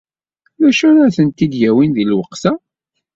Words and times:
D 0.61 0.63
acu 0.69 0.83
ara 0.89 1.15
tent-id-yawin 1.15 1.91
deg 1.93 2.05
lweqt-a? 2.09 2.51